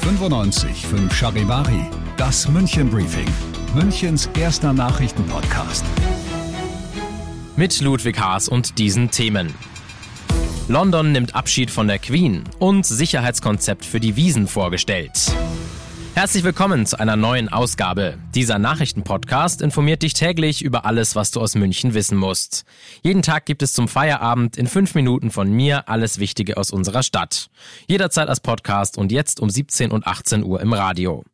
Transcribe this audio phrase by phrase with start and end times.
[0.00, 3.28] 95 5 Charivari, das München Briefing,
[3.74, 5.84] Münchens erster Nachrichtenpodcast.
[7.56, 9.54] Mit Ludwig Haas und diesen Themen.
[10.68, 15.12] London nimmt Abschied von der Queen und Sicherheitskonzept für die Wiesen vorgestellt.
[16.24, 18.16] Herzlich willkommen zu einer neuen Ausgabe.
[18.34, 22.64] Dieser Nachrichtenpodcast informiert dich täglich über alles, was du aus München wissen musst.
[23.02, 27.02] Jeden Tag gibt es zum Feierabend in fünf Minuten von mir alles Wichtige aus unserer
[27.02, 27.50] Stadt.
[27.88, 31.24] Jederzeit als Podcast und jetzt um 17 und 18 Uhr im Radio.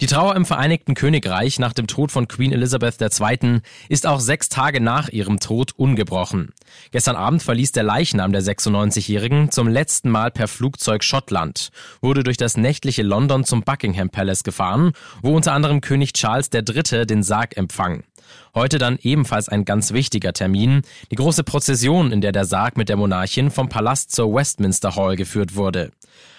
[0.00, 3.60] Die Trauer im Vereinigten Königreich nach dem Tod von Queen Elizabeth II.
[3.88, 6.52] ist auch sechs Tage nach ihrem Tod ungebrochen.
[6.92, 11.70] Gestern Abend verließ der Leichnam der 96-Jährigen zum letzten Mal per Flugzeug Schottland,
[12.00, 14.92] wurde durch das nächtliche London zum Buckingham Palace gefahren,
[15.22, 17.06] wo unter anderem König Charles III.
[17.06, 18.04] den Sarg empfang.
[18.54, 22.88] Heute dann ebenfalls ein ganz wichtiger Termin, die große Prozession, in der der Sarg mit
[22.88, 25.90] der Monarchin vom Palast zur Westminster Hall geführt wurde.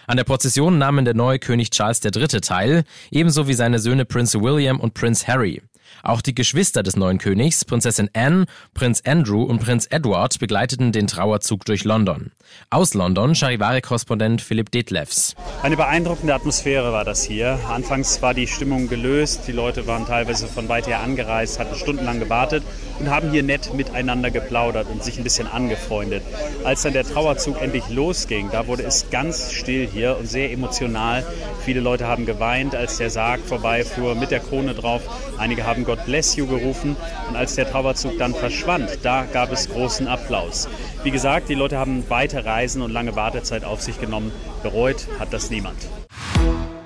[0.09, 2.41] An der Prozession nahmen der neue König Charles III.
[2.41, 5.61] teil, ebenso wie seine Söhne Prince William und Prince Harry.
[6.03, 11.07] Auch die Geschwister des neuen Königs, Prinzessin Anne, Prinz Andrew und Prinz Edward, begleiteten den
[11.07, 12.31] Trauerzug durch London.
[12.69, 15.35] Aus London Charivari-Korrespondent Philipp Detlefs.
[15.61, 17.59] Eine beeindruckende Atmosphäre war das hier.
[17.69, 22.19] Anfangs war die Stimmung gelöst, die Leute waren teilweise von weit her angereist, hatten stundenlang
[22.19, 22.63] gewartet
[22.99, 26.23] und haben hier nett miteinander geplaudert und sich ein bisschen angefreundet.
[26.63, 31.25] Als dann der Trauerzug endlich losging, da wurde es ganz still hier und sehr emotional.
[31.63, 35.01] Viele Leute haben geweint, als der Sarg vorbeifuhr mit der Krone drauf.
[35.37, 36.95] Einige haben God bless you gerufen
[37.29, 40.67] und als der Trauerzug dann verschwand, da gab es großen Applaus.
[41.03, 44.31] Wie gesagt, die Leute haben weite Reisen und lange Wartezeit auf sich genommen.
[44.63, 45.77] Bereut hat das niemand.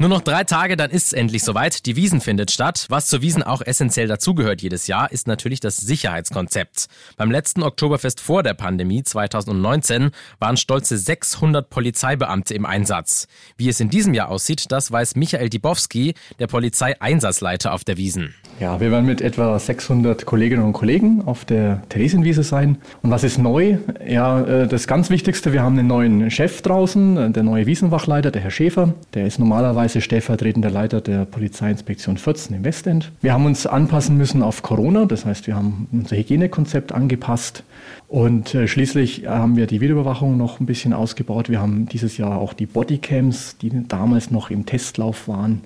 [0.03, 1.85] Nur noch drei Tage, dann ist es endlich soweit.
[1.85, 2.87] Die Wiesen findet statt.
[2.89, 6.87] Was zur Wiesen auch essentiell dazugehört jedes Jahr, ist natürlich das Sicherheitskonzept.
[7.15, 13.27] Beim letzten Oktoberfest vor der Pandemie 2019 waren stolze 600 Polizeibeamte im Einsatz.
[13.55, 18.35] Wie es in diesem Jahr aussieht, das weiß Michael Dibowski, der Polizeieinsatzleiter auf der Wiesen.
[18.59, 22.77] Ja, wir werden mit etwa 600 Kolleginnen und Kollegen auf der Theresienwiese sein.
[23.01, 23.77] Und was ist neu?
[24.07, 28.31] Ja, äh, das ganz Wichtigste, wir haben einen neuen Chef draußen, äh, der neue Wiesenwachleiter,
[28.31, 28.93] der Herr Schäfer.
[29.15, 33.11] Der ist normalerweise stellvertretender Leiter der Polizeiinspektion 14 im Westend.
[33.21, 37.63] Wir haben uns anpassen müssen auf Corona, das heißt, wir haben unser Hygienekonzept angepasst.
[38.07, 41.49] Und äh, schließlich haben wir die Videoüberwachung noch ein bisschen ausgebaut.
[41.49, 45.61] Wir haben dieses Jahr auch die Bodycams, die damals noch im Testlauf waren.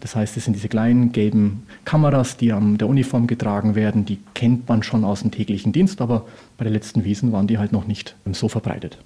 [0.00, 4.06] Das heißt, es sind diese kleinen gelben Kameras, die an der Uniform getragen werden.
[4.06, 6.26] Die kennt man schon aus dem täglichen Dienst, aber
[6.56, 8.98] bei den letzten Wiesen waren die halt noch nicht so verbreitet.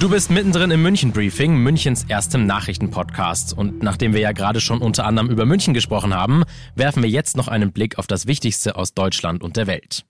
[0.00, 3.52] Du bist mittendrin im München Briefing, Münchens erstem Nachrichtenpodcast.
[3.52, 6.44] Und nachdem wir ja gerade schon unter anderem über München gesprochen haben,
[6.74, 10.06] werfen wir jetzt noch einen Blick auf das Wichtigste aus Deutschland und der Welt.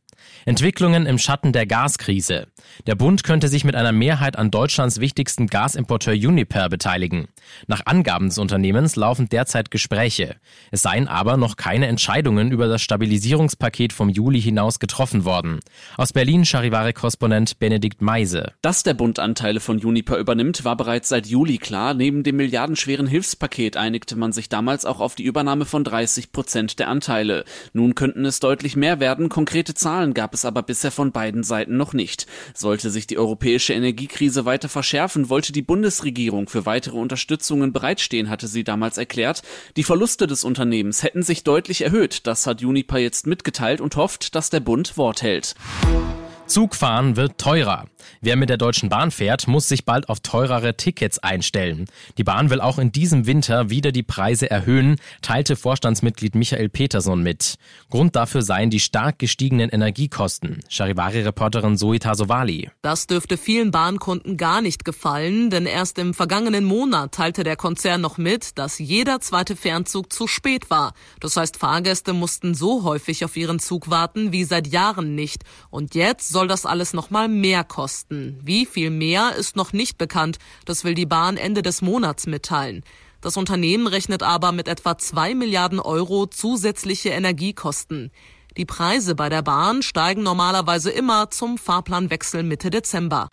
[0.47, 2.47] Entwicklungen im Schatten der Gaskrise.
[2.86, 7.28] Der Bund könnte sich mit einer Mehrheit an Deutschlands wichtigsten Gasimporteur Uniper beteiligen.
[7.66, 10.36] Nach Angaben des Unternehmens laufen derzeit Gespräche.
[10.70, 15.60] Es seien aber noch keine Entscheidungen über das Stabilisierungspaket vom Juli hinaus getroffen worden.
[15.97, 18.52] Aus Berlin Charivari-Korrespondent Benedikt Meise.
[18.62, 21.94] Dass der Bund Anteile von Uniper übernimmt, war bereits seit Juli klar.
[21.94, 26.78] Neben dem milliardenschweren Hilfspaket einigte man sich damals auch auf die Übernahme von 30 Prozent
[26.78, 27.44] der Anteile.
[27.72, 29.28] Nun könnten es deutlich mehr werden.
[29.28, 32.26] Konkrete Zahlen gab es aber bisher von beiden Seiten noch nicht.
[32.54, 38.49] Sollte sich die europäische Energiekrise weiter verschärfen, wollte die Bundesregierung für weitere Unterstützungen bereitstehen, hatte
[38.49, 39.43] sie damals erklärt.
[39.76, 42.26] Die Verluste des Unternehmens hätten sich deutlich erhöht.
[42.26, 45.54] Das hat Uniper jetzt mitgeteilt und hofft, dass der Bund Wort hält.
[46.50, 47.84] Zugfahren wird teurer.
[48.21, 51.87] Wer mit der Deutschen Bahn fährt, muss sich bald auf teurere Tickets einstellen.
[52.19, 57.22] Die Bahn will auch in diesem Winter wieder die Preise erhöhen, teilte Vorstandsmitglied Michael Peterson
[57.22, 57.55] mit.
[57.88, 60.61] Grund dafür seien die stark gestiegenen Energiekosten.
[60.69, 62.71] Charivari-Reporterin Zoe Tasovali.
[62.82, 68.00] Das dürfte vielen Bahnkunden gar nicht gefallen, denn erst im vergangenen Monat teilte der Konzern
[68.00, 70.94] noch mit, dass jeder zweite Fernzug zu spät war.
[71.21, 75.44] Das heißt, Fahrgäste mussten so häufig auf ihren Zug warten wie seit Jahren nicht.
[75.71, 78.39] Und jetzt soll das alles noch mal mehr kosten.
[78.43, 80.38] Wie viel mehr ist noch nicht bekannt.
[80.64, 82.85] Das will die Bahn Ende des Monats mitteilen.
[83.20, 88.11] Das Unternehmen rechnet aber mit etwa zwei Milliarden Euro zusätzliche Energiekosten.
[88.56, 93.29] Die Preise bei der Bahn steigen normalerweise immer zum Fahrplanwechsel Mitte Dezember.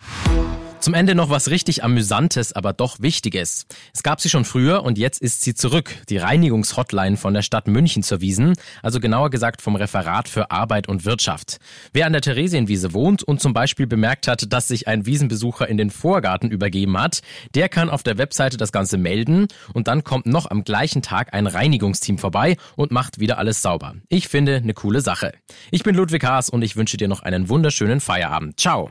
[0.80, 3.66] Zum Ende noch was richtig Amüsantes, aber doch Wichtiges.
[3.92, 5.90] Es gab sie schon früher und jetzt ist sie zurück.
[6.08, 10.88] Die Reinigungshotline von der Stadt München zur Wiesen, also genauer gesagt vom Referat für Arbeit
[10.88, 11.58] und Wirtschaft.
[11.92, 15.78] Wer an der Theresienwiese wohnt und zum Beispiel bemerkt hat, dass sich ein Wiesenbesucher in
[15.78, 17.22] den Vorgarten übergeben hat,
[17.54, 21.34] der kann auf der Webseite das Ganze melden und dann kommt noch am gleichen Tag
[21.34, 23.96] ein Reinigungsteam vorbei und macht wieder alles sauber.
[24.08, 25.32] Ich finde eine coole Sache.
[25.72, 28.60] Ich bin Ludwig Haas und ich wünsche dir noch einen wunderschönen Feierabend.
[28.60, 28.90] Ciao.